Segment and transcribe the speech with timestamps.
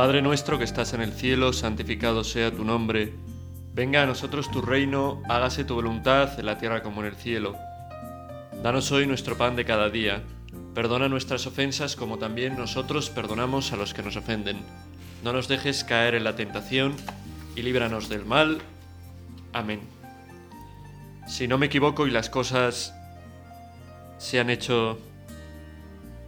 [0.00, 3.12] Padre nuestro que estás en el cielo, santificado sea tu nombre.
[3.74, 7.54] Venga a nosotros tu reino, hágase tu voluntad en la tierra como en el cielo.
[8.62, 10.22] Danos hoy nuestro pan de cada día.
[10.74, 14.62] Perdona nuestras ofensas como también nosotros perdonamos a los que nos ofenden.
[15.22, 16.96] No nos dejes caer en la tentación
[17.54, 18.62] y líbranos del mal.
[19.52, 19.80] Amén.
[21.28, 22.94] Si no me equivoco y las cosas
[24.16, 24.98] se han hecho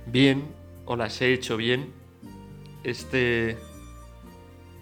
[0.05, 0.45] bien
[0.85, 2.02] o las he hecho bien,
[2.85, 3.59] este,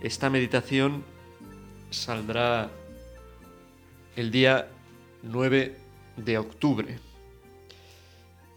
[0.02, 1.04] esta meditación
[1.90, 2.70] saldrá
[4.16, 4.68] el día
[5.22, 5.76] 9
[6.16, 6.98] de octubre.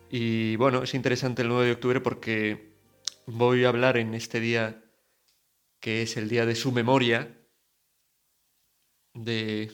[0.09, 2.73] Y bueno, es interesante el 9 de octubre porque
[3.25, 4.83] voy a hablar en este día
[5.79, 7.37] que es el día de su memoria
[9.13, 9.71] de,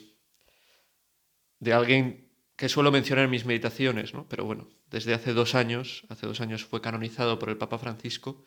[1.59, 4.27] de alguien que suelo mencionar en mis meditaciones, ¿no?
[4.27, 8.43] Pero bueno, desde hace dos años, hace dos años fue canonizado por el Papa Francisco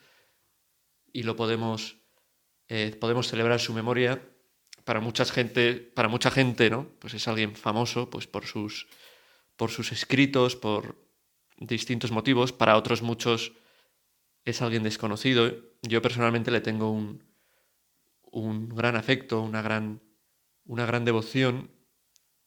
[1.13, 1.97] y lo podemos,
[2.69, 4.23] eh, podemos celebrar su memoria.
[4.85, 6.89] Para mucha gente, para mucha gente, ¿no?
[6.99, 8.89] Pues es alguien famoso, pues por sus,
[9.57, 10.97] por sus escritos, por
[11.59, 12.53] distintos motivos.
[12.53, 13.53] Para otros muchos
[14.45, 15.55] es alguien desconocido.
[15.83, 17.23] Yo personalmente le tengo un,
[18.23, 20.03] un gran afecto, una gran,
[20.65, 21.71] una gran devoción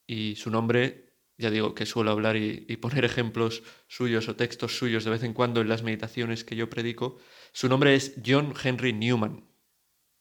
[0.06, 1.06] y su nombre
[1.38, 5.34] ya digo que suelo hablar y, poner ejemplos suyos o textos suyos de vez en
[5.34, 7.18] cuando en las meditaciones que yo predico.
[7.56, 9.42] Su nombre es John Henry Newman.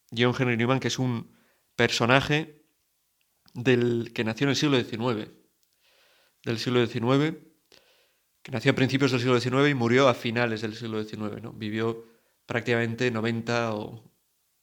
[0.09, 1.36] John Henry Newman, que es un
[1.75, 2.64] personaje
[3.53, 5.31] del, que nació en el siglo XIX.
[6.45, 7.36] Del siglo XIX,
[8.41, 11.41] que nació a principios del siglo XIX y murió a finales del siglo XIX.
[11.41, 11.52] ¿no?
[11.52, 12.06] Vivió
[12.45, 14.13] prácticamente 90 o,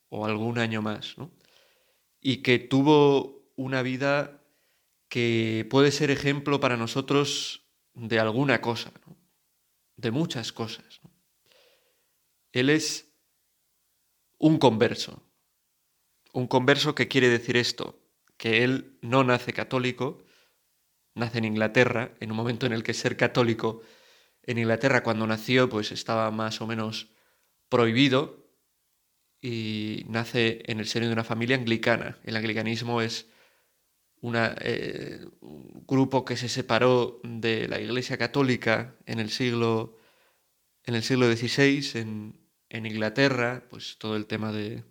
[0.08, 1.18] o algún año más.
[1.18, 1.30] ¿no?
[2.22, 4.40] Y que tuvo una vida
[5.10, 8.92] que puede ser ejemplo para nosotros de alguna cosa,
[9.96, 11.01] de muchas cosas.
[12.52, 13.12] Él es
[14.38, 15.22] un converso.
[16.32, 18.02] Un converso que quiere decir esto,
[18.36, 20.24] que él no nace católico,
[21.14, 23.82] nace en Inglaterra, en un momento en el que ser católico
[24.42, 27.12] en Inglaterra cuando nació pues estaba más o menos
[27.68, 28.48] prohibido
[29.40, 32.18] y nace en el seno de una familia anglicana.
[32.24, 33.28] El anglicanismo es
[34.22, 39.96] eh, un grupo que se separó de la Iglesia Católica en el siglo,
[40.84, 42.41] en el siglo XVI en,
[42.72, 44.82] en Inglaterra, pues todo el tema de,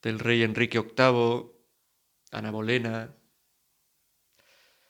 [0.00, 1.52] del rey Enrique VIII,
[2.30, 3.14] Ana Bolena,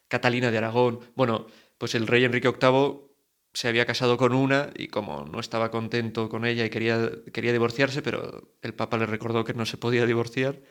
[0.06, 1.00] Catalina de Aragón.
[1.16, 3.10] Bueno, pues el rey Enrique VIII
[3.52, 7.50] se había casado con una y como no estaba contento con ella y quería, quería
[7.50, 10.62] divorciarse, pero el Papa le recordó que no se podía divorciar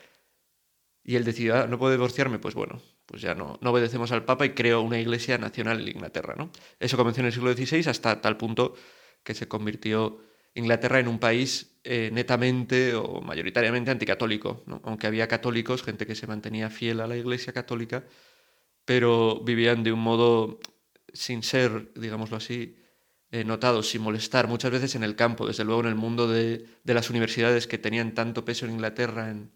[1.03, 4.23] y él decidió, ah, no puedo divorciarme, pues bueno, pues ya no, no obedecemos al
[4.23, 6.35] Papa y creó una iglesia nacional en Inglaterra.
[6.37, 6.49] ¿no?
[6.79, 8.75] Eso comenzó en el siglo XVI hasta tal punto
[9.23, 14.81] que se convirtió Inglaterra en un país eh, netamente o mayoritariamente anticatólico, ¿no?
[14.83, 18.05] aunque había católicos, gente que se mantenía fiel a la iglesia católica,
[18.85, 20.59] pero vivían de un modo
[21.13, 22.77] sin ser, digámoslo así,
[23.31, 26.65] eh, notados, sin molestar, muchas veces en el campo, desde luego en el mundo de,
[26.83, 29.51] de las universidades que tenían tanto peso en Inglaterra en,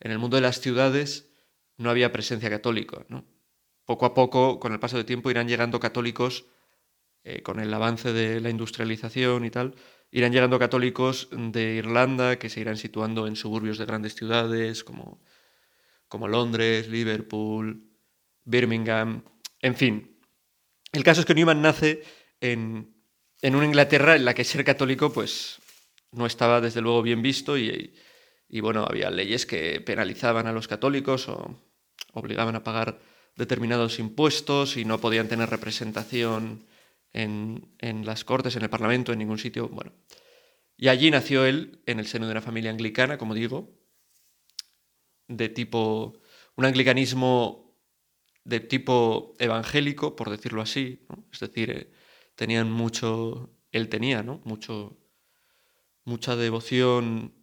[0.00, 1.30] en el mundo de las ciudades
[1.76, 3.04] no había presencia católica.
[3.84, 6.46] Poco a poco, con el paso del tiempo, irán llegando católicos,
[7.24, 9.74] eh, con el avance de la industrialización y tal,
[10.10, 15.20] irán llegando católicos de Irlanda que se irán situando en suburbios de grandes ciudades como,
[16.08, 17.90] como Londres, Liverpool,
[18.44, 19.24] Birmingham,
[19.60, 20.20] en fin.
[20.92, 22.02] El caso es que Newman nace
[22.40, 22.94] en,
[23.42, 25.58] en una Inglaterra en la que ser católico pues
[26.12, 27.94] no estaba desde luego bien visto y,
[28.48, 31.62] y bueno, había leyes que penalizaban a los católicos o
[32.12, 33.00] obligaban a pagar
[33.36, 36.66] determinados impuestos y no podían tener representación
[37.12, 39.68] en, en, las cortes, en el parlamento, en ningún sitio.
[39.68, 39.92] Bueno,
[40.76, 43.74] y allí nació él en el seno de una familia anglicana, como digo,
[45.28, 46.20] de tipo,
[46.56, 47.74] un anglicanismo
[48.44, 51.92] de tipo evangélico, por decirlo así, es decir, eh,
[52.34, 54.40] tenían mucho, él tenía, ¿no?
[54.44, 54.96] Mucho,
[56.04, 57.34] mucha devoción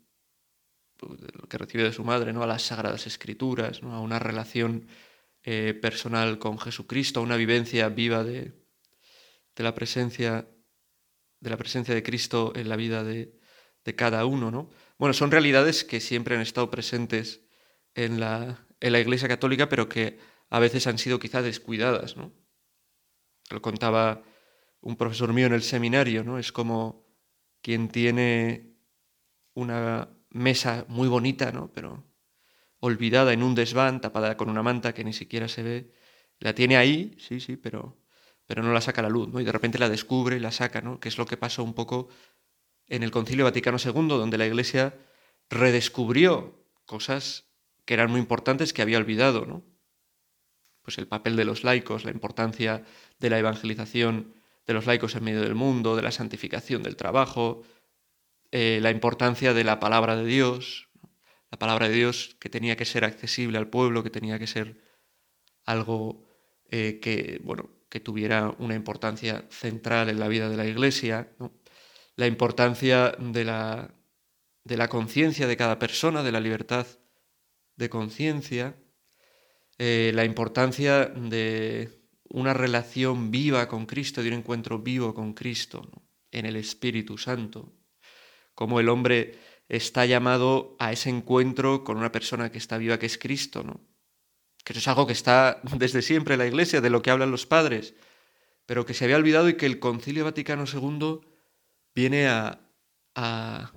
[1.50, 2.44] que recibe de su madre, ¿no?
[2.44, 4.88] a las sagradas escrituras, a una relación
[5.44, 8.63] eh, personal con Jesucristo, a una vivencia viva de,
[9.56, 10.48] de, la presencia,
[11.40, 13.40] de la presencia de Cristo en la vida de,
[13.96, 14.50] cada uno.
[14.52, 14.70] ¿no?
[14.98, 17.42] Bueno, son realidades que siempre han estado presentes
[17.96, 20.20] en la, en la Iglesia Católica, pero que
[20.50, 22.16] a veces han sido quizá descuidadas.
[22.16, 22.34] ¿no?
[23.50, 24.24] Lo contaba
[24.84, 26.38] un profesor mío en el seminario, ¿no?
[26.38, 27.06] Es como
[27.62, 28.76] quien tiene
[29.54, 31.72] una mesa muy bonita, ¿no?
[31.72, 32.04] Pero
[32.80, 35.92] olvidada en un desván, tapada con una manta que ni siquiera se ve.
[36.40, 38.03] La tiene ahí, sí, sí, pero,
[38.46, 39.40] pero no la saca a la luz, ¿no?
[39.40, 41.00] Y de repente la descubre y la saca, ¿no?
[41.00, 42.10] Que es lo que pasó un poco
[42.88, 44.98] en el Concilio Vaticano II, donde la Iglesia
[45.50, 47.46] redescubrió cosas
[47.86, 49.64] que eran muy importantes que había olvidado, ¿no?
[50.82, 52.84] Pues el papel de los laicos, la importancia
[53.20, 54.34] de la evangelización
[54.66, 57.64] de los laicos en medio del mundo, de la santificación del trabajo,
[58.52, 60.90] eh, la importancia de la palabra de Dios,
[61.52, 64.82] la palabra de Dios que tenía que ser accesible al pueblo, que tenía que ser
[65.66, 66.26] algo
[66.70, 71.30] eh, que, bueno, que tuviera una importancia central en la vida de la Iglesia,
[72.16, 73.94] la importancia de la,
[74.64, 76.88] de la conciencia de cada persona, de la libertad
[77.76, 78.76] de conciencia,
[79.78, 85.88] eh, la importancia de una relación viva con Cristo, de un encuentro vivo con Cristo
[86.32, 87.76] en el Espíritu Santo,
[88.56, 89.38] como el hombre
[89.70, 93.93] está llamado a ese encuentro con una persona que está viva, que es Cristo, ¿no?
[94.64, 97.32] Que eso es algo que está desde siempre en la Iglesia, de lo que hablan
[97.32, 97.94] los padres,
[98.66, 101.22] pero que se había olvidado y que el Concilio Vaticano II
[101.96, 102.60] viene a,
[103.16, 103.74] a,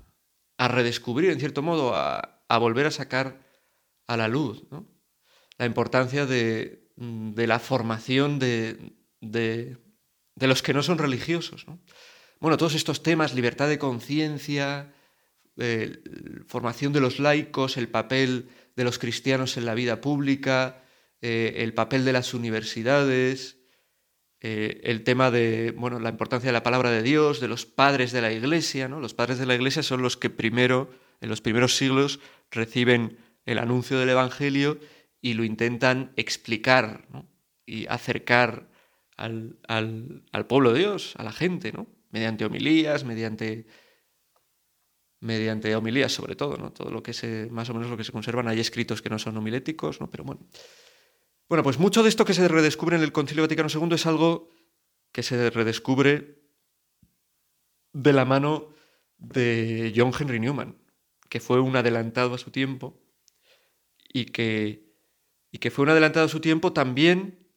[0.58, 3.40] a redescubrir, en cierto modo, a, a, volver a sacar
[4.06, 4.86] a la luz ¿no?
[5.58, 9.76] la importancia de, de la formación de, de,
[10.34, 11.66] de, los que no son religiosos.
[11.66, 11.80] ¿no?
[12.40, 14.92] Bueno, todos estos temas, libertad de conciencia,
[15.56, 16.02] eh,
[16.46, 20.82] formación de los laicos, el papel de los cristianos en la vida pública,
[21.22, 23.56] eh, el papel de las universidades,
[24.40, 28.12] eh, el tema de bueno, la importancia de la palabra de Dios, de los padres
[28.12, 28.86] de la Iglesia.
[28.86, 29.00] ¿no?
[29.00, 30.90] Los padres de la Iglesia son los que primero,
[31.20, 32.20] en los primeros siglos,
[32.50, 34.78] reciben el anuncio del Evangelio
[35.22, 37.06] y lo intentan explicar
[37.64, 38.68] y acercar
[39.16, 41.86] al, al, al, pueblo de Dios, a la gente, ¿no?
[42.10, 43.66] mediante homilías, mediante
[45.26, 46.72] mediante homilías sobre todo, ¿no?
[46.72, 49.18] Todo lo que se, más o menos lo que se conservan, hay escritos que no
[49.18, 50.10] son homiléticos, ¿no?
[50.10, 50.46] Pero bueno.
[51.48, 54.50] Bueno, pues mucho de esto que se redescubre en el Concilio Vaticano II es algo
[55.12, 56.42] que se redescubre
[57.92, 58.74] de la mano
[59.18, 60.76] de John Henry Newman,
[61.28, 63.00] que fue un adelantado a su tiempo
[64.12, 64.92] y que,
[65.50, 67.48] y que fue un adelantado a su tiempo también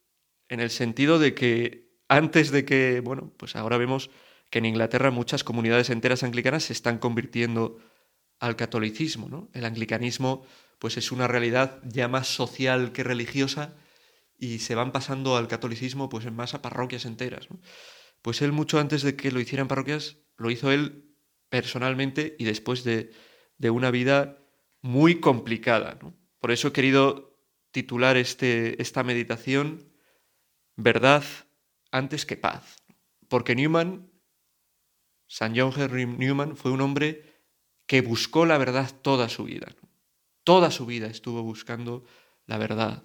[0.50, 4.10] en el sentido de que antes de que, bueno, pues ahora vemos
[4.50, 7.78] que en Inglaterra muchas comunidades enteras anglicanas se están convirtiendo
[8.40, 9.50] al catolicismo.
[9.54, 10.46] El anglicanismo
[10.80, 13.76] pues es una realidad ya más social que religiosa
[14.38, 17.48] y se van pasando al catolicismo pues en más a parroquias enteras.
[18.22, 21.16] Pues él mucho antes de que lo hicieran parroquias, lo hizo él
[21.50, 23.12] personalmente y después de,
[23.58, 24.38] de una vida
[24.82, 26.00] muy complicada.
[26.40, 27.38] Por eso he querido
[27.72, 29.90] titular este, esta meditación
[30.82, 31.26] Verdad
[31.92, 32.82] antes que paz.
[33.28, 34.09] Porque Newman
[35.30, 37.24] San John Henry Newman fue un hombre
[37.86, 39.68] que buscó la verdad toda su vida.
[40.44, 42.04] Toda su vida estuvo buscando
[42.48, 43.04] la verdad,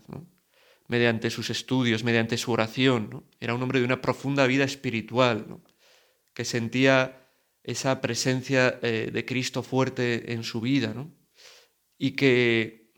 [0.89, 3.27] mediante sus estudios, mediante su oración.
[3.41, 5.61] Era un hombre de una profunda vida espiritual,
[6.33, 7.29] que sentía
[7.63, 10.95] esa presencia eh, de Cristo fuerte en su vida,
[11.99, 12.91] y que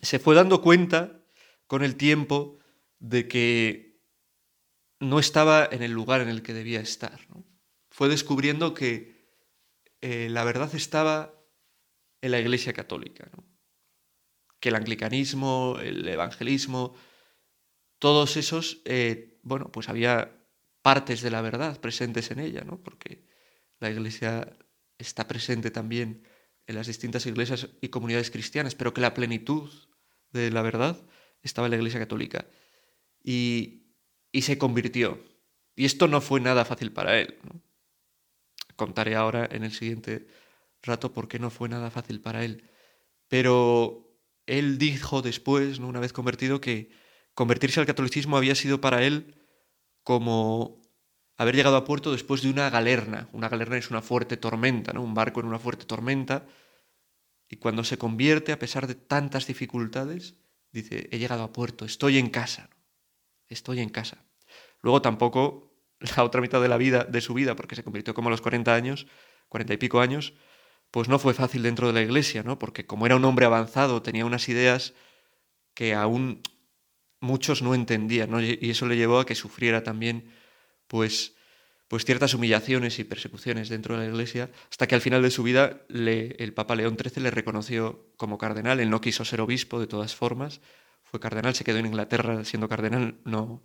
[0.00, 1.24] se fue dando cuenta
[1.66, 2.58] con el tiempo
[3.00, 4.00] de que
[5.00, 7.18] no estaba en el lugar en el que debía estar.
[7.98, 9.12] Fue descubriendo que
[10.02, 11.34] eh, la verdad estaba
[12.22, 13.44] en la Iglesia Católica, ¿no?
[14.60, 16.94] que el anglicanismo, el evangelismo,
[17.98, 20.46] todos esos, eh, bueno, pues había
[20.80, 22.80] partes de la verdad presentes en ella, ¿no?
[22.80, 23.26] porque
[23.80, 24.56] la Iglesia
[24.96, 26.22] está presente también
[26.68, 29.72] en las distintas iglesias y comunidades cristianas, pero que la plenitud
[30.30, 31.04] de la verdad
[31.42, 32.46] estaba en la Iglesia Católica.
[33.24, 33.88] Y,
[34.30, 35.20] y se convirtió.
[35.74, 37.36] Y esto no fue nada fácil para él.
[37.42, 37.60] ¿no?
[38.78, 40.28] Contaré ahora en el siguiente
[40.82, 42.70] rato por qué no fue nada fácil para él.
[43.26, 44.16] Pero
[44.46, 45.88] él dijo después, ¿no?
[45.88, 46.90] una vez convertido, que
[47.34, 49.34] convertirse al catolicismo había sido para él
[50.04, 50.80] como
[51.36, 53.28] haber llegado a puerto después de una galerna.
[53.32, 55.02] Una galerna es una fuerte tormenta, ¿no?
[55.02, 56.46] un barco en una fuerte tormenta.
[57.48, 60.36] Y cuando se convierte, a pesar de tantas dificultades,
[60.70, 62.70] dice, he llegado a puerto, estoy en casa,
[63.48, 64.24] estoy en casa.
[64.82, 65.67] Luego tampoco
[66.16, 68.40] la otra mitad de la vida, de su vida, porque se convirtió como a los
[68.40, 69.06] 40 años,
[69.48, 70.34] 40 y pico años,
[70.90, 72.58] pues no fue fácil dentro de la iglesia, ¿no?
[72.58, 74.94] Porque como era un hombre avanzado, tenía unas ideas
[75.74, 76.42] que aún
[77.20, 78.40] muchos no entendían, ¿no?
[78.40, 80.32] Y eso le llevó a que sufriera también,
[80.86, 81.34] pues,
[81.88, 85.42] pues ciertas humillaciones y persecuciones dentro de la iglesia, hasta que al final de su
[85.42, 88.80] vida le, el Papa León XIII le reconoció como cardenal.
[88.80, 90.60] Él no quiso ser obispo de todas formas,
[91.04, 93.62] fue cardenal, se quedó en Inglaterra siendo cardenal, no,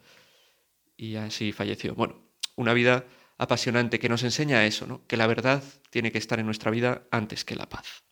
[0.98, 1.96] y así falleció.
[1.96, 3.06] Bueno, una vida
[3.38, 5.06] apasionante que nos enseña eso, ¿no?
[5.08, 8.03] que la verdad tiene que estar en nuestra vida antes que la paz.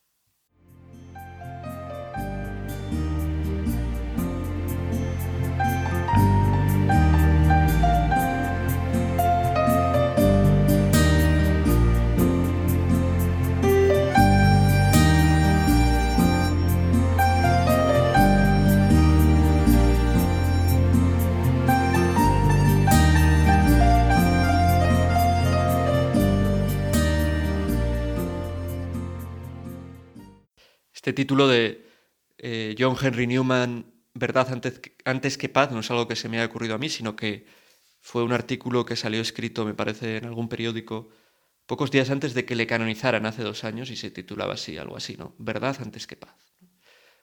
[31.01, 31.88] Título de
[32.38, 36.38] eh, John Henry Newman, Verdad antes, antes que paz, no es algo que se me
[36.38, 37.46] haya ocurrido a mí, sino que
[38.01, 41.10] fue un artículo que salió escrito, me parece, en algún periódico
[41.65, 44.98] pocos días antes de que le canonizaran hace dos años y se titulaba así, algo
[44.98, 45.36] así, ¿no?
[45.38, 46.53] Verdad antes que paz.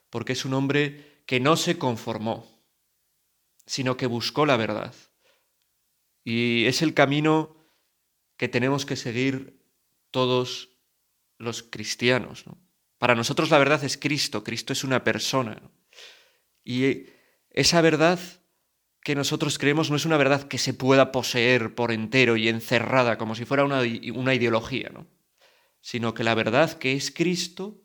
[0.09, 2.65] Porque es un hombre que no se conformó,
[3.67, 4.95] sino que buscó la verdad.
[6.25, 7.57] Y es el camino
[8.39, 9.61] que tenemos que seguir
[10.11, 10.71] todos
[11.37, 12.45] los cristianos.
[12.99, 15.63] Para nosotros la verdad es Cristo, Cristo es una persona.
[16.65, 17.07] Y
[17.51, 18.19] esa verdad
[19.03, 23.17] que nosotros creemos no es una verdad que se pueda poseer por entero y encerrada
[23.17, 23.83] como si fuera una,
[24.15, 25.07] una ideología, ¿no?
[25.81, 27.81] sino que la verdad que es Cristo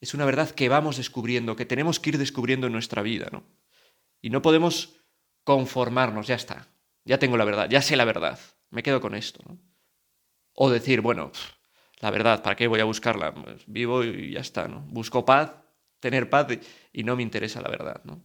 [0.00, 3.28] es una verdad que vamos descubriendo, que tenemos que ir descubriendo en nuestra vida.
[3.32, 3.44] ¿no?
[4.20, 5.00] Y no podemos
[5.42, 6.68] conformarnos, ya está,
[7.04, 8.38] ya tengo la verdad, ya sé la verdad,
[8.70, 9.42] me quedo con esto.
[9.48, 9.58] ¿no?
[10.52, 11.32] O decir, bueno,
[12.00, 13.34] la verdad, ¿para qué voy a buscarla?
[13.34, 14.80] Pues vivo y ya está, ¿no?
[14.88, 15.52] Busco paz,
[16.00, 16.46] tener paz
[16.92, 18.22] y no me interesa la verdad, ¿no?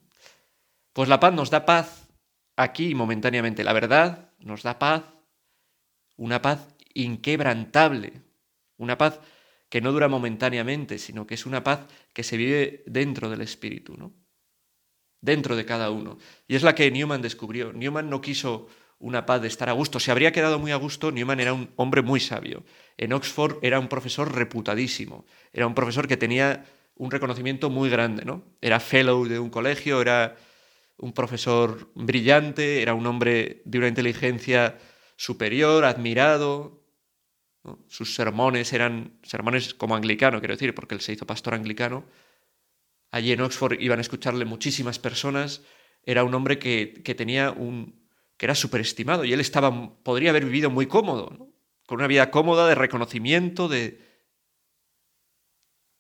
[0.94, 2.08] Pues la paz nos da paz
[2.56, 3.64] aquí momentáneamente.
[3.64, 5.04] La verdad nos da paz,
[6.18, 8.22] una paz inquebrantable,
[8.78, 9.20] una paz
[9.70, 13.98] que no dura momentáneamente, sino que es una paz que se vive dentro del espíritu,
[13.98, 14.14] ¿no?
[15.20, 16.20] Dentro de cada uno.
[16.48, 17.74] Y es la que Newman descubrió.
[17.74, 18.68] Newman no quiso
[19.00, 20.00] una paz de estar a gusto.
[20.00, 22.64] Se habría quedado muy a gusto, Newman era un hombre muy sabio.
[22.98, 25.26] En Oxford era un profesor reputadísimo.
[25.52, 28.44] Era un profesor que tenía un reconocimiento muy grande, ¿no?
[28.62, 30.36] Era fellow de un colegio, era
[30.98, 34.78] un profesor brillante, era un hombre de una inteligencia
[35.16, 36.84] superior, admirado.
[37.88, 42.06] Sus sermones eran sermones como anglicano, quiero decir, porque él se hizo pastor anglicano.
[43.12, 45.62] Allí en Oxford iban a escucharle muchísimas personas.
[46.04, 48.04] Era un hombre que, que tenía un,
[48.38, 51.53] que era superestimado y él estaba, podría haber vivido muy cómodo,
[51.86, 54.00] con una vida cómoda de reconocimiento, de...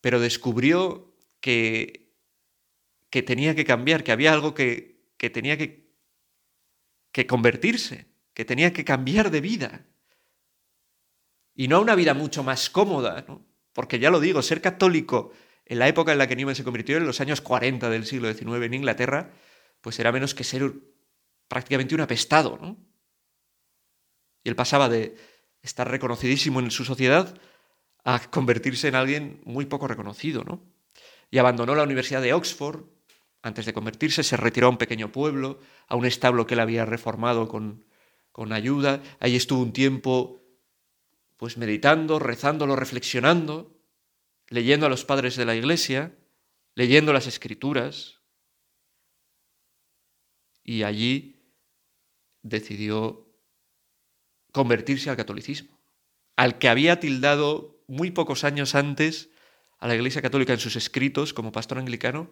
[0.02, 2.16] pero descubrió que,
[3.10, 5.94] que tenía que cambiar, que había algo que, que tenía que,
[7.12, 9.86] que convertirse, que tenía que cambiar de vida.
[11.56, 13.46] Y no a una vida mucho más cómoda, ¿no?
[13.74, 15.32] porque ya lo digo, ser católico
[15.66, 18.32] en la época en la que Newman se convirtió, en los años 40 del siglo
[18.34, 19.32] XIX en Inglaterra,
[19.82, 20.74] pues era menos que ser
[21.48, 22.78] prácticamente un apestado, ¿no?
[24.44, 25.16] Y él pasaba de
[25.63, 27.39] estar reconocidísimo en su sociedad
[28.03, 30.62] a convertirse en alguien muy poco reconocido, ¿no?
[31.32, 32.84] Y abandonó la Universidad de Oxford.
[33.41, 36.86] Antes de convertirse, se retiró a un pequeño pueblo, a un establo que él había
[36.86, 37.86] reformado con,
[38.32, 39.01] con ayuda.
[39.20, 40.41] Ahí estuvo un tiempo,
[41.38, 43.75] pues meditando, rezándolo, reflexionando,
[44.48, 46.15] leyendo a los padres de la iglesia,
[46.75, 48.20] leyendo las escrituras.
[50.63, 51.41] Y allí
[52.43, 53.23] decidió
[54.53, 55.77] convertirse al catolicismo,
[56.38, 59.29] al que había tildado muy pocos años antes
[59.79, 62.31] a la Iglesia Católica en sus escritos como pastor anglicano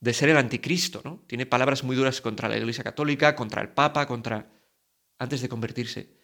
[0.00, 1.22] de ser el anticristo, ¿no?
[1.26, 4.50] Tiene palabras muy duras contra la Iglesia Católica, contra el Papa, contra
[5.18, 6.16] antes de convertirse.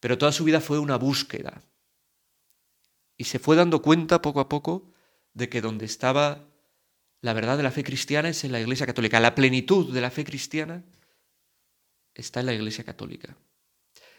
[0.00, 1.62] Pero toda su vida fue una búsqueda.
[3.18, 4.92] Y se fue dando cuenta poco a poco
[5.34, 6.48] de que donde estaba
[7.20, 9.18] la verdad de la fe cristiana es en la Iglesia Católica.
[9.18, 10.84] La plenitud de la fe cristiana
[12.14, 13.36] está en la Iglesia Católica.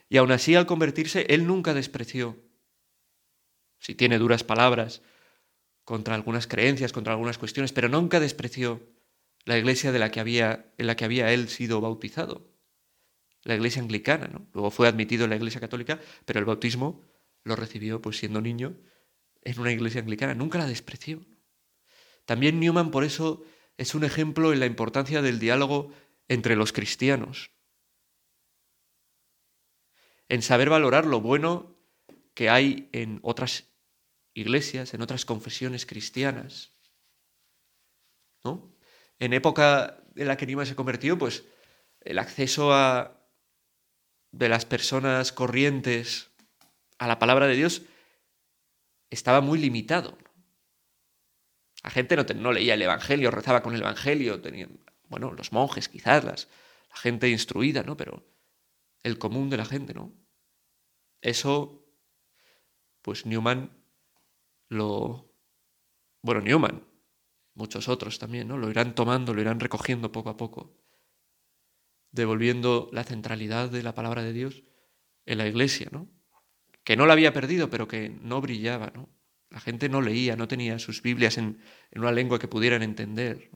[0.09, 2.37] Y aún así, al convertirse, él nunca despreció,
[3.79, 5.01] si tiene duras palabras,
[5.83, 8.81] contra algunas creencias, contra algunas cuestiones, pero nunca despreció
[9.45, 12.53] la iglesia de la que había, en la que había él sido bautizado,
[13.43, 14.27] la iglesia anglicana.
[14.27, 14.49] ¿no?
[14.53, 17.03] Luego fue admitido en la iglesia católica, pero el bautismo
[17.43, 18.77] lo recibió pues siendo niño
[19.43, 21.25] en una iglesia anglicana, nunca la despreció.
[22.25, 23.43] También Newman por eso
[23.77, 25.91] es un ejemplo en la importancia del diálogo
[26.27, 27.51] entre los cristianos
[30.29, 31.75] en saber valorar lo bueno
[32.33, 33.65] que hay en otras
[34.33, 36.73] iglesias, en otras confesiones cristianas.
[38.43, 38.75] ¿no?
[39.19, 41.45] En época en la que Nima se convirtió, pues
[42.01, 43.17] el acceso a,
[44.31, 46.31] de las personas corrientes
[46.99, 47.83] a la palabra de Dios
[49.09, 50.17] estaba muy limitado.
[51.83, 55.89] La gente no, no leía el Evangelio, rezaba con el Evangelio, tenían, bueno, los monjes
[55.89, 56.47] quizás, las,
[56.89, 57.95] la gente instruida, ¿no?
[57.95, 58.36] Pero
[59.07, 60.13] el común de la gente, ¿no?
[61.21, 61.85] Eso,
[63.01, 63.71] pues Newman
[64.69, 65.33] lo...
[66.21, 66.85] Bueno, Newman,
[67.53, 68.57] muchos otros también, ¿no?
[68.57, 70.77] Lo irán tomando, lo irán recogiendo poco a poco,
[72.11, 74.63] devolviendo la centralidad de la palabra de Dios
[75.25, 76.09] en la iglesia, ¿no?
[76.83, 79.09] Que no la había perdido, pero que no brillaba, ¿no?
[79.49, 81.61] La gente no leía, no tenía sus Biblias en,
[81.95, 83.49] una lengua que pudieran entender.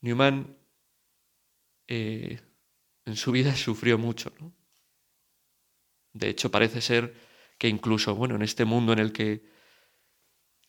[0.00, 0.59] Newman
[1.90, 4.32] en su vida sufrió mucho.
[4.40, 4.54] ¿no?
[6.12, 7.14] De hecho, parece ser
[7.58, 9.44] que incluso, bueno, en este mundo en el que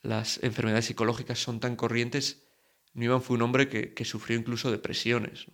[0.02, 2.46] las enfermedades psicológicas son tan corrientes,
[2.92, 5.46] Newman fue un hombre que, sufrió incluso depresiones.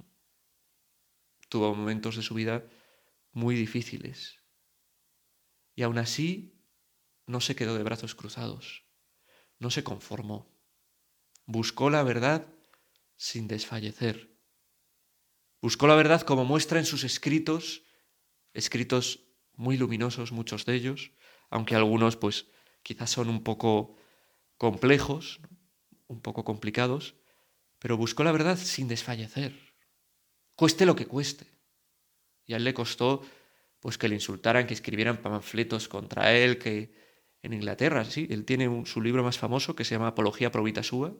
[1.48, 2.64] Tuvo momentos de su vida
[3.32, 4.42] muy difíciles.
[5.74, 6.64] Y aún así
[7.26, 8.84] no se quedó de brazos cruzados,
[9.58, 10.50] no se conformó.
[11.46, 12.52] Buscó la verdad
[13.16, 14.37] sin desfallecer.
[15.60, 17.82] Buscó la verdad como muestra en sus escritos,
[18.52, 19.24] escritos
[19.54, 21.12] muy luminosos, muchos de ellos,
[21.50, 22.46] aunque algunos pues
[22.82, 23.96] quizás son un poco
[24.56, 25.40] complejos,
[26.06, 27.16] un poco complicados,
[27.78, 29.74] pero buscó la verdad sin desfallecer,
[30.54, 31.46] cueste lo que cueste.
[32.46, 33.22] Y a él le costó
[33.80, 36.92] pues que le insultaran, que escribieran panfletos contra él, que
[37.42, 41.16] en Inglaterra, sí, él tiene su libro más famoso que se llama Apología Provita Sua,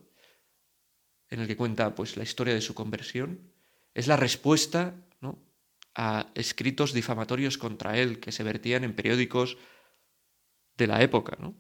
[1.29, 3.53] en el que cuenta pues la historia de su conversión.
[3.99, 4.95] Es la respuesta
[5.97, 9.59] a escritos difamatorios contra él que se vertían en periódicos
[10.77, 11.57] de la época, ¿no?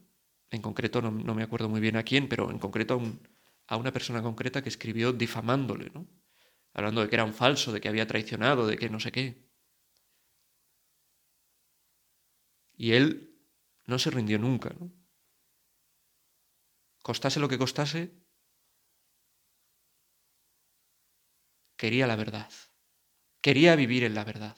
[0.49, 3.03] En concreto, no, me acuerdo muy bien a quién, pero en concreto
[3.67, 6.07] a, una persona concreta que escribió difamándole, ¿no?
[6.75, 9.51] Hablando de que era un falso, de que había traicionado, de que no sé qué.
[12.77, 13.37] Y él
[13.87, 14.93] no se rindió nunca, ¿no?
[17.03, 18.13] Costase lo que costase,
[21.79, 22.51] quería la verdad.
[23.41, 24.57] Quería vivir en la verdad.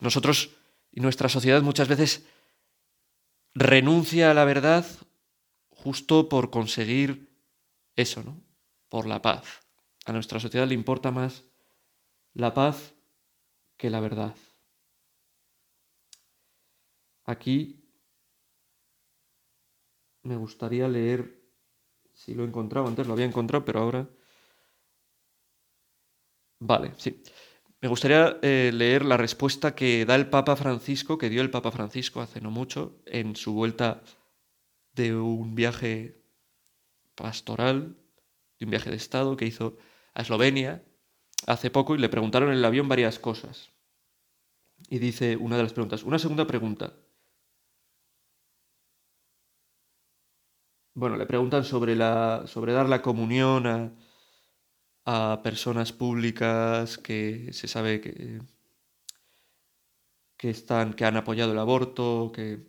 [0.00, 0.50] Nosotros
[0.92, 2.26] y nuestra sociedad muchas veces
[3.54, 4.84] renuncia a la verdad
[5.70, 7.30] justo por conseguir
[7.94, 8.42] eso, ¿no?
[8.90, 9.62] Por la paz.
[10.04, 11.44] A nuestra sociedad le importa más
[12.34, 12.92] la paz
[13.78, 14.34] que la verdad.
[17.24, 17.82] Aquí
[20.22, 21.40] me gustaría leer,
[22.14, 24.08] si lo he encontrado, antes lo había encontrado, pero ahora...
[26.58, 27.22] Vale, sí.
[27.80, 31.70] Me gustaría eh, leer la respuesta que da el Papa Francisco, que dio el Papa
[31.70, 34.02] Francisco hace no mucho, en su vuelta
[34.94, 36.22] de un viaje
[37.14, 37.96] pastoral,
[38.58, 39.76] de un viaje de Estado que hizo
[40.14, 40.84] a Eslovenia
[41.46, 43.70] hace poco y le preguntaron en el avión varias cosas.
[44.88, 46.94] Y dice una de las preguntas, una segunda pregunta.
[50.94, 53.92] Bueno, le preguntan sobre, la, sobre dar la comunión a,
[55.06, 58.40] a personas públicas que se sabe que,
[60.36, 62.66] que, están, que han apoyado el aborto, que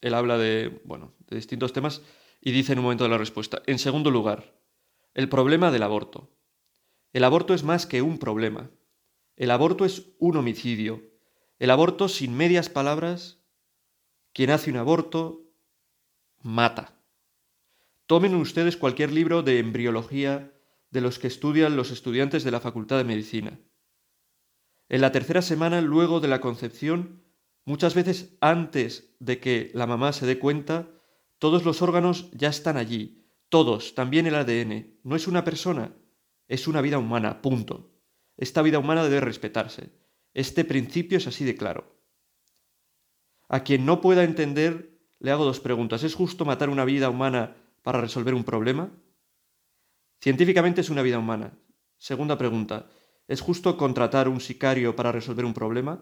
[0.00, 2.02] él habla de, bueno, de distintos temas
[2.40, 4.58] y dice en un momento de la respuesta, en segundo lugar,
[5.14, 6.36] el problema del aborto.
[7.12, 8.70] El aborto es más que un problema.
[9.36, 11.02] El aborto es un homicidio.
[11.60, 13.38] El aborto, sin medias palabras,
[14.32, 15.44] quien hace un aborto,
[16.40, 16.98] mata.
[18.06, 20.51] Tomen ustedes cualquier libro de embriología,
[20.92, 23.58] de los que estudian los estudiantes de la Facultad de Medicina.
[24.88, 27.24] En la tercera semana luego de la concepción,
[27.64, 30.90] muchas veces antes de que la mamá se dé cuenta,
[31.38, 34.98] todos los órganos ya están allí, todos, también el ADN.
[35.02, 35.96] No es una persona,
[36.46, 37.90] es una vida humana, punto.
[38.36, 39.90] Esta vida humana debe respetarse.
[40.34, 41.96] Este principio es así de claro.
[43.48, 46.02] A quien no pueda entender, le hago dos preguntas.
[46.02, 48.90] ¿Es justo matar una vida humana para resolver un problema?
[50.22, 51.58] Científicamente es una vida humana.
[51.98, 52.88] Segunda pregunta.
[53.26, 56.00] ¿Es justo contratar un sicario para resolver un problema?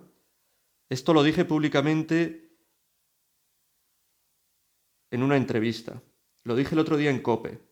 [0.90, 2.54] Esto lo dije públicamente
[5.10, 6.02] en una entrevista.
[6.44, 7.62] Lo dije el otro día en COPE.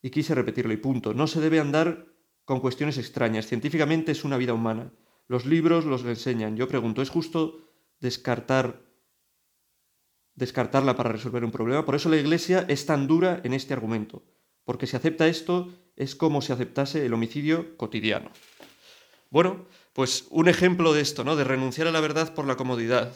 [0.00, 1.12] Y quise repetirlo y punto.
[1.12, 2.06] No se debe andar
[2.46, 3.46] con cuestiones extrañas.
[3.46, 4.90] Científicamente es una vida humana.
[5.28, 6.56] Los libros los enseñan.
[6.56, 8.86] Yo pregunto, ¿es justo descartar
[10.34, 11.84] descartarla para resolver un problema?
[11.84, 14.22] Por eso la Iglesia es tan dura en este argumento
[14.66, 18.30] porque si acepta esto es como si aceptase el homicidio cotidiano.
[19.30, 21.36] Bueno, pues un ejemplo de esto, ¿no?
[21.36, 23.14] De renunciar a la verdad por la comodidad.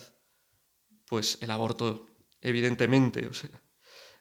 [1.06, 2.06] Pues el aborto,
[2.40, 3.26] evidentemente.
[3.26, 3.50] O sea,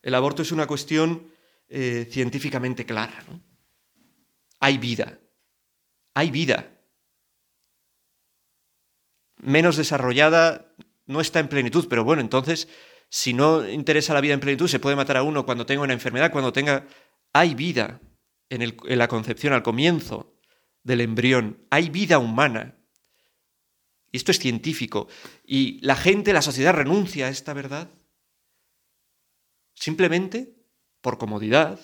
[0.02, 1.32] el aborto es una cuestión
[1.70, 3.24] eh, científicamente clara.
[4.60, 5.20] Hay vida.
[6.16, 6.72] Hay vida.
[9.38, 10.74] Menos desarrollada,
[11.06, 12.68] no está en plenitud, pero bueno, entonces,
[13.08, 15.94] si no interesa la vida en plenitud, se puede matar a uno cuando tenga una
[15.94, 16.88] enfermedad, cuando tenga
[17.34, 18.02] hay vida
[18.50, 20.36] en, la concepción al comienzo
[20.84, 22.76] del embrión, hay vida humana.
[24.12, 25.08] Y esto es científico.
[25.46, 27.90] Y la gente, la sociedad renuncia a esta verdad
[29.76, 30.56] simplemente
[31.02, 31.80] por comodidad,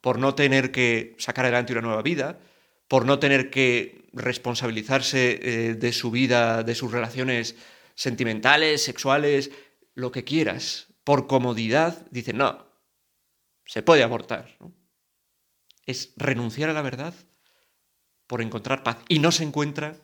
[0.00, 2.40] por no tener que sacar adelante una nueva vida,
[2.88, 7.56] por no tener que responsabilizarse eh, de su vida, de sus relaciones
[7.94, 9.50] sentimentales, sexuales,
[9.94, 10.88] lo que quieras.
[11.04, 12.66] Por comodidad, dicen, no,
[13.64, 14.56] se puede abortar.
[15.86, 17.14] Es renunciar a la verdad
[18.26, 18.98] por encontrar paz.
[19.08, 19.96] Y no se encuentra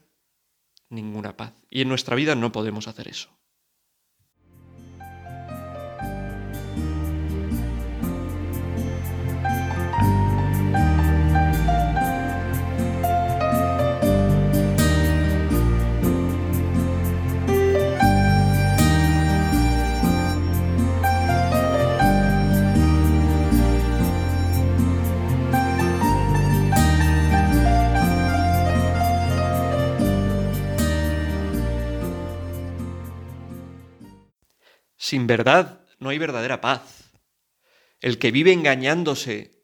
[0.88, 1.54] ninguna paz.
[1.68, 3.30] Y en nuestra vida no podemos hacer eso.
[35.12, 37.12] Sin verdad no hay verdadera paz.
[38.00, 39.62] El que vive engañándose,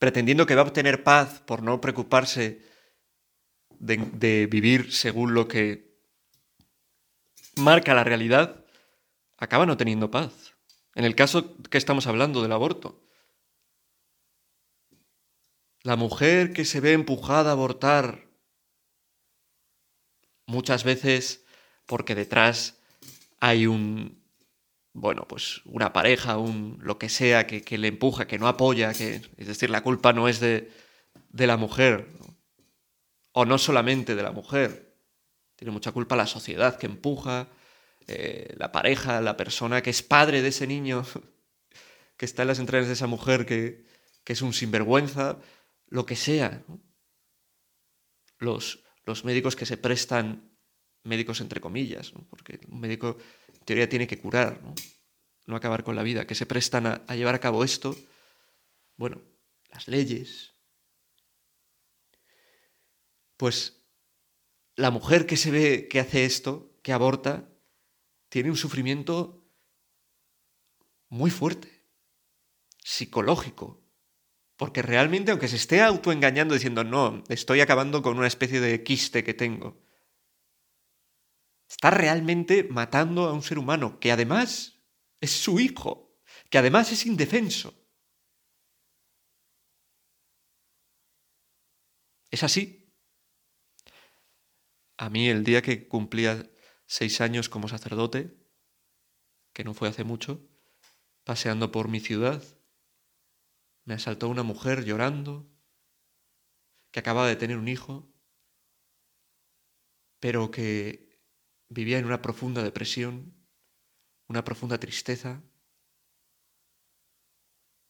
[0.00, 2.66] pretendiendo que va a obtener paz por no preocuparse
[3.78, 6.00] de, de vivir según lo que
[7.54, 8.64] marca la realidad,
[9.36, 10.56] acaba no teniendo paz.
[10.96, 13.00] En el caso que estamos hablando del aborto.
[15.82, 18.26] La mujer que se ve empujada a abortar
[20.44, 21.44] muchas veces
[21.86, 22.75] porque detrás
[23.46, 24.24] hay un,
[24.92, 29.22] bueno, pues una pareja, un lo que sea que, le empuja, que no apoya, que,
[29.36, 30.72] es decir, la culpa no es de,
[31.28, 32.08] de la mujer,
[33.30, 34.96] o no solamente de la mujer,
[35.54, 37.48] tiene mucha culpa la sociedad que empuja,
[38.08, 41.04] eh, la pareja, la persona que es padre de ese niño,
[42.16, 43.84] que está en las entrañas de esa mujer, que,
[44.24, 45.38] que es un sinvergüenza,
[45.86, 46.64] lo que sea.
[48.38, 50.55] Los, los médicos que se prestan,
[51.06, 53.16] médicos entre comillas, porque un médico
[53.48, 54.60] en teoría tiene que curar,
[55.46, 55.56] ¿no?
[55.56, 57.96] acabar con la vida, que se prestan a, a llevar a cabo esto,
[58.96, 59.22] bueno,
[59.70, 60.54] las leyes.
[63.36, 63.84] Pues
[64.74, 67.48] la mujer que se ve que hace esto, que aborta,
[68.28, 69.48] tiene un sufrimiento
[71.08, 71.84] muy fuerte,
[72.82, 73.82] psicológico,
[74.56, 79.22] porque realmente, aunque se esté autoengañando diciendo, no, estoy acabando con una especie de quiste
[79.22, 79.78] que tengo,
[81.68, 84.80] está realmente matando a un ser humano que además
[85.20, 86.18] es su hijo,
[86.50, 87.74] que además es indefenso.
[92.30, 92.92] Es así.
[94.98, 96.50] A mí el día que cumplía
[96.86, 98.36] seis años como sacerdote,
[99.52, 100.48] que no fue hace mucho,
[101.24, 102.42] paseando por mi ciudad,
[103.84, 105.48] me asaltó una mujer llorando,
[106.90, 108.12] que acababa de tener un hijo,
[110.20, 111.05] pero que
[111.68, 113.34] vivía en una profunda depresión,
[114.28, 115.42] una profunda tristeza,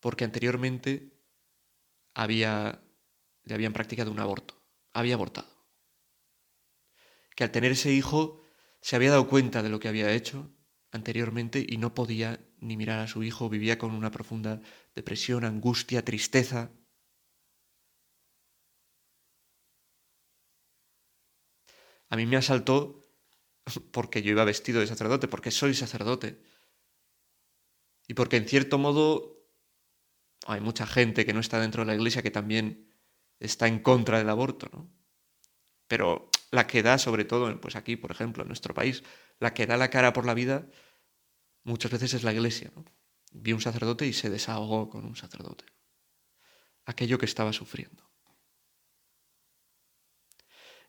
[0.01, 1.19] porque anteriormente
[2.15, 2.83] había,
[3.45, 4.63] le habían practicado un aborto,
[4.93, 5.49] había abortado.
[7.35, 8.43] Que al tener ese hijo
[8.81, 10.53] se había dado cuenta de lo que había hecho
[10.93, 14.63] anteriormente y no podía ni mirar a su hijo, vivía con una profunda
[14.95, 16.71] depresión, angustia, tristeza.
[22.09, 23.06] A mí me asaltó
[23.91, 26.41] porque yo iba vestido de sacerdote, porque soy sacerdote.
[28.09, 29.37] Y porque en cierto modo
[30.47, 32.93] hay mucha gente que no está dentro de la iglesia que también
[33.41, 34.91] está en contra del aborto, ¿no?
[35.89, 39.03] Pero la que da, sobre todo, pues aquí, por ejemplo, en nuestro país,
[39.39, 40.69] la que da la cara por la vida,
[41.63, 42.73] muchas veces es la iglesia.
[42.75, 42.85] ¿no?
[43.33, 45.65] Vi un sacerdote y se desahogó con un sacerdote.
[46.85, 48.09] Aquello que estaba sufriendo.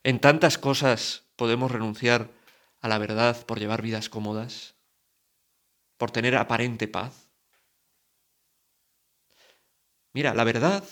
[0.02, 2.30] En tantas cosas podemos renunciar
[2.80, 4.76] a la verdad por llevar vidas cómodas,
[5.96, 7.30] por tener aparente paz.
[10.12, 10.84] Mira, la verdad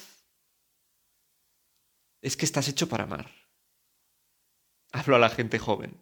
[2.21, 3.31] es que estás hecho para amar
[4.97, 5.97] hablo a la gente joven,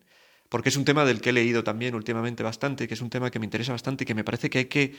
[0.49, 3.31] porque es un tema del que he leído también últimamente bastante, que es un tema
[3.31, 4.97] que me interesa bastante y que me parece que hay que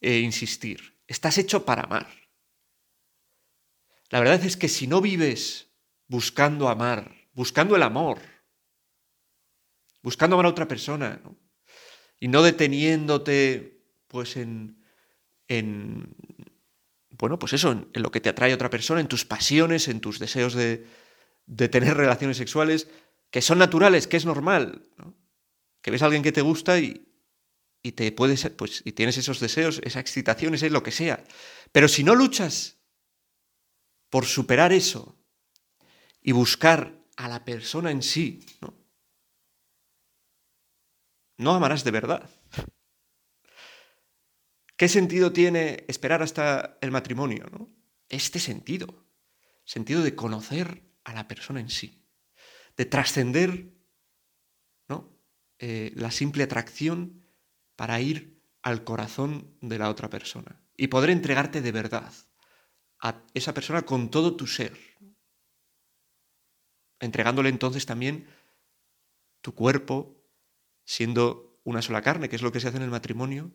[0.00, 0.98] eh, insistir.
[1.06, 2.08] Estás hecho para amar.
[4.10, 5.68] La verdad es que si no vives
[6.08, 8.18] buscando amar, buscando el amor,
[10.02, 11.20] buscando amar a otra persona,
[12.18, 14.84] y no deteniéndote pues en,
[15.48, 16.14] en
[17.10, 20.00] bueno, pues eso, en, lo que te atrae a otra persona, en tus pasiones, en
[20.00, 20.86] tus deseos de,
[21.46, 22.88] de tener relaciones sexuales,
[23.30, 24.88] que son naturales, que es normal,
[25.82, 27.06] que ves a alguien que te gusta y,
[27.82, 31.24] y te puedes, pues, y tienes esos deseos, esa excitación, ese lo que sea.
[31.72, 32.78] Pero si no luchas
[34.08, 35.16] por superar eso
[36.20, 38.79] y buscar a la persona en sí, ¿no?
[41.40, 42.30] No amarás de verdad.
[44.76, 47.68] ¿Qué sentido tiene esperar hasta el matrimonio?
[48.08, 49.06] Este sentido,
[49.64, 52.00] sentido de conocer a la persona en sí
[52.80, 53.74] de trascender
[54.88, 55.14] ¿no?
[55.58, 57.26] Eh, la simple atracción
[57.76, 62.10] para ir al corazón de la otra persona y poder entregarte de verdad
[63.02, 64.78] a esa persona con todo tu ser,
[67.00, 68.26] entregándole entonces también
[69.42, 70.19] tu cuerpo,
[70.90, 73.52] siendo una sola carne, que es lo que se hace en el matrimonio,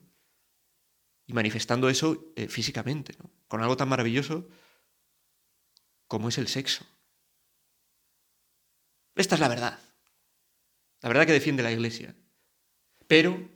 [1.26, 3.14] y manifestando eso eh, físicamente,
[3.46, 4.48] con algo tan maravilloso
[6.06, 6.86] como es el sexo.
[9.16, 9.78] Esta es la verdad.
[11.02, 12.16] La verdad que defiende la Iglesia.
[13.06, 13.50] Pero,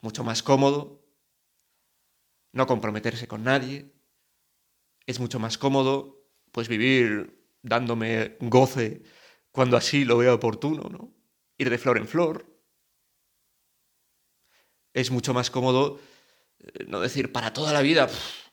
[0.00, 1.06] mucho más cómodo,
[2.52, 3.92] no comprometerse con nadie.
[5.04, 9.02] Es mucho más cómodo, pues vivir dándome goce
[9.50, 11.14] cuando así lo veo oportuno, ¿no?
[11.58, 12.53] Ir de flor en flor.
[14.94, 16.00] Es mucho más cómodo
[16.60, 18.08] eh, no decir para toda la vida,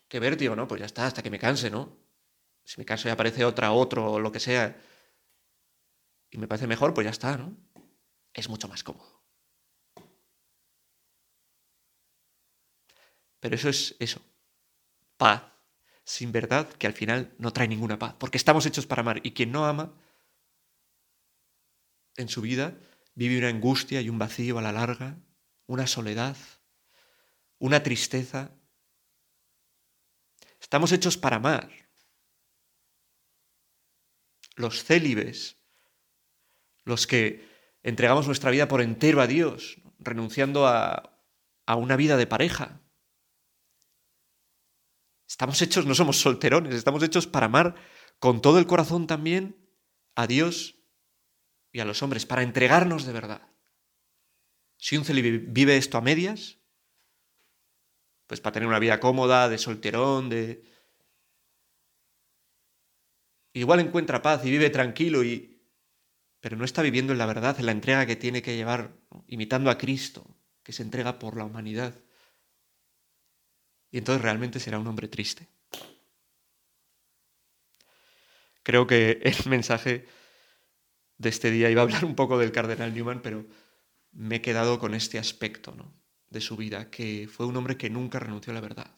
[0.10, 0.68] qué vértigo, ¿no?
[0.68, 1.98] Pues ya está, hasta que me canse, ¿no?
[2.66, 4.78] Si me canso y aparece otra, otro o lo que sea,
[6.30, 7.56] y me parece mejor, pues ya está, ¿no?
[8.34, 9.22] Es mucho más cómodo.
[13.40, 14.22] Pero eso es eso,
[15.18, 15.44] paz,
[16.04, 19.32] sin verdad, que al final no trae ninguna paz, porque estamos hechos para amar, y
[19.32, 19.94] quien no ama
[22.18, 22.78] en su vida
[23.16, 25.18] vive una angustia y un vacío a la larga,
[25.72, 26.36] una soledad,
[27.58, 28.52] una tristeza.
[30.60, 31.72] Estamos hechos para amar.
[34.56, 35.56] Los célibes,
[36.84, 37.48] los que
[37.84, 41.18] entregamos nuestra vida por entero a Dios, renunciando a,
[41.66, 42.82] a una vida de pareja.
[45.26, 47.76] Estamos hechos, no somos solterones, estamos hechos para amar
[48.20, 49.56] con todo el corazón también
[50.16, 50.76] a Dios
[51.72, 53.51] y a los hombres, para entregarnos de verdad.
[54.82, 56.58] Si un célibe vive esto a medias,
[58.26, 60.64] pues para tener una vida cómoda, de solterón, de...
[63.54, 65.62] Igual encuentra paz y vive tranquilo y...
[66.40, 69.70] Pero no está viviendo en la verdad, en la entrega que tiene que llevar, imitando
[69.70, 71.94] a Cristo, que se entrega por la humanidad.
[73.92, 75.48] Y entonces realmente será un hombre triste.
[78.64, 80.08] Creo que el mensaje
[81.20, 81.70] de este día.
[81.70, 83.46] Iba a hablar un poco del cardenal Newman, pero
[84.12, 85.94] me he quedado con este aspecto ¿no?
[86.30, 88.96] de su vida, que fue un hombre que nunca renunció a la verdad.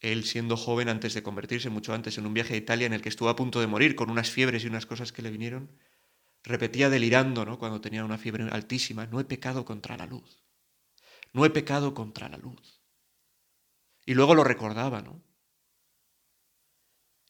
[0.00, 3.02] Él siendo joven, antes de convertirse, mucho antes, en un viaje a Italia en el
[3.02, 5.70] que estuvo a punto de morir con unas fiebres y unas cosas que le vinieron,
[6.44, 7.58] repetía delirando, ¿no?
[7.58, 10.44] Cuando tenía una fiebre altísima, no he pecado contra la luz.
[11.32, 12.80] No he pecado contra la luz.
[14.06, 15.22] Y luego lo recordaba, ¿no?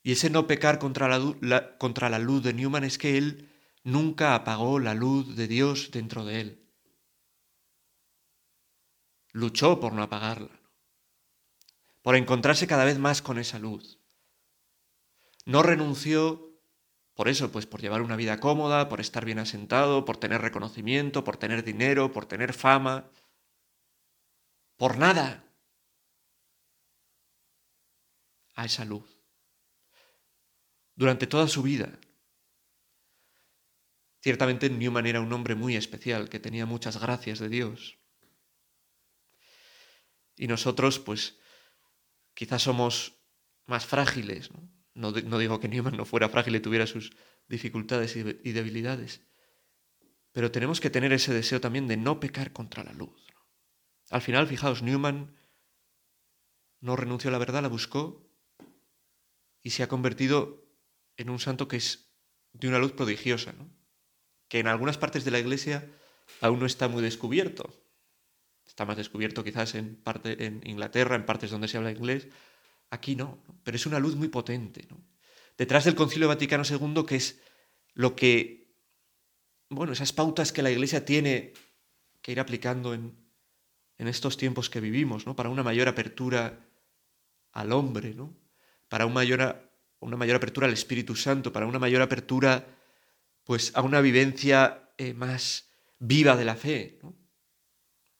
[0.02, 3.50] Y ese no pecar contra la, contra la luz de Newman es que él
[3.88, 6.72] nunca apagó la luz de Dios dentro de él.
[9.32, 10.60] Luchó por no apagarla,
[12.02, 13.98] por encontrarse cada vez más con esa luz.
[15.46, 16.44] No renunció
[17.14, 21.24] por eso, pues por llevar una vida cómoda, por estar bien asentado, por tener reconocimiento,
[21.24, 23.10] por tener dinero, por tener fama,
[24.76, 25.44] por nada
[28.54, 29.18] a esa luz
[30.94, 31.98] durante toda su vida.
[34.28, 37.98] Ciertamente Newman era un hombre muy especial, que tenía muchas gracias de Dios.
[40.36, 41.38] Y nosotros, pues,
[42.34, 43.22] quizás somos
[43.64, 44.50] más frágiles.
[44.92, 47.16] No, no, digo que Newman no fuera frágil y tuviera sus
[47.48, 49.22] dificultades y, debilidades,
[50.32, 53.18] pero tenemos que tener ese deseo también de no pecar contra la luz.
[54.10, 55.38] Al final, fijaos, Newman
[56.80, 58.30] no renunció a la verdad, la buscó
[59.62, 60.68] y se ha convertido
[61.16, 62.12] en un santo que es
[62.52, 63.77] de una luz prodigiosa, ¿no?
[64.48, 65.88] Que en algunas partes de la iglesia
[66.40, 67.70] aún no está muy descubierto.
[68.66, 72.28] Está más descubierto quizás en, parte, en Inglaterra, en partes donde se habla inglés.
[72.90, 74.86] Aquí no, pero es una luz muy potente.
[75.56, 77.40] Detrás del Concilio Vaticano II, que es
[77.94, 78.74] lo que,
[79.68, 81.52] bueno, esas pautas que la iglesia tiene
[82.22, 83.28] que ir aplicando en,
[83.98, 85.34] en estos tiempos que vivimos, ¿no?
[85.34, 86.66] para una mayor apertura
[87.52, 88.36] al hombre, ¿no?
[88.88, 89.68] para mayor
[90.00, 92.77] una mayor apertura al Espíritu Santo, para una mayor apertura
[93.48, 97.00] pues a una vivencia eh, más viva de la fe.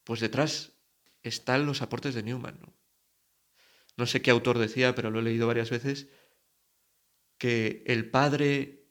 [0.03, 0.71] Pues detrás
[1.21, 2.59] están los aportes de Newman.
[2.59, 2.73] ¿no?
[3.95, 6.07] no sé qué autor decía, pero lo he leído varias veces,
[7.37, 8.87] que el padre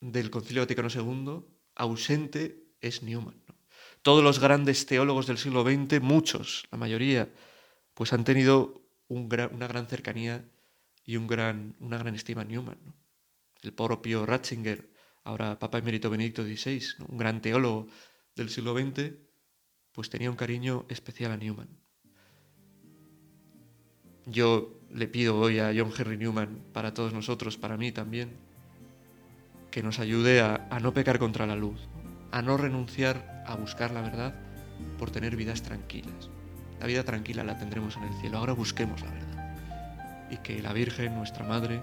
[0.00, 3.44] del Concilio Vaticano II, ausente, es Newman.
[4.00, 7.30] Todos los grandes teólogos del siglo XX, muchos, la mayoría,
[7.92, 10.48] pues han tenido una gran cercanía
[11.04, 12.97] y una gran estima a Newman.
[13.62, 14.90] El propio Ratzinger,
[15.24, 17.88] ahora Papa Emérito Benedicto XVI, un gran teólogo
[18.36, 19.14] del siglo XX,
[19.92, 21.68] pues tenía un cariño especial a Newman.
[24.26, 28.36] Yo le pido hoy a John Henry Newman, para todos nosotros, para mí también,
[29.70, 31.80] que nos ayude a, a no pecar contra la luz,
[32.30, 34.34] a no renunciar a buscar la verdad
[34.98, 36.30] por tener vidas tranquilas.
[36.80, 38.38] La vida tranquila la tendremos en el cielo.
[38.38, 40.28] Ahora busquemos la verdad.
[40.30, 41.82] Y que la Virgen, nuestra Madre,